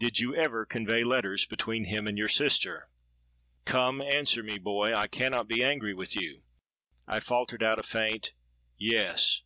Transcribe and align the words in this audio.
did 0.00 0.18
you 0.18 0.34
ever 0.34 0.66
convey 0.66 1.04
letters 1.04 1.46
between 1.46 1.84
him 1.84 2.08
and 2.08 2.18
your 2.18 2.26
sister? 2.28 2.88
Come, 3.64 4.02
answer 4.02 4.42
me, 4.42 4.54
my 4.54 4.58
boy: 4.58 4.86
I 4.92 5.06
cannot 5.06 5.46
be 5.46 5.62
angry 5.62 5.94
with 5.94 6.16
you.'—I 6.16 7.20
faltered 7.20 7.62
out 7.62 7.78
a 7.78 7.84
faint 7.84 8.32
'Yes.' 8.76 9.42